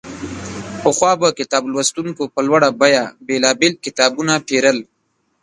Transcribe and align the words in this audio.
پخوا 0.81 1.11
به 1.21 1.29
کتاب 1.39 1.63
لوستونکو 1.73 2.23
په 2.33 2.39
لوړه 2.47 2.69
بیه 2.79 3.03
بېلابېل 3.27 3.73
کتابونه 3.85 4.33
پېرل. 4.47 4.77